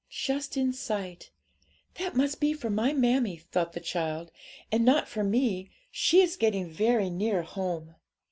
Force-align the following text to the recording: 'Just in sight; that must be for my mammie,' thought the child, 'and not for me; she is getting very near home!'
'Just 0.09 0.57
in 0.57 0.73
sight; 0.73 1.29
that 1.99 2.15
must 2.15 2.39
be 2.39 2.53
for 2.53 2.71
my 2.71 2.91
mammie,' 2.91 3.37
thought 3.51 3.73
the 3.73 3.79
child, 3.79 4.31
'and 4.71 4.83
not 4.83 5.07
for 5.07 5.23
me; 5.23 5.69
she 5.91 6.21
is 6.23 6.37
getting 6.37 6.67
very 6.67 7.11
near 7.11 7.43
home!' 7.43 7.93